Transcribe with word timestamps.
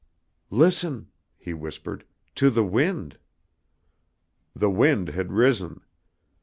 "Listen," 0.49 1.09
he 1.37 1.53
whispered, 1.53 2.05
"to 2.33 2.49
the 2.49 2.63
wind." 2.63 3.19
The 4.55 4.71
wind 4.71 5.09
had 5.09 5.31
risen. 5.31 5.81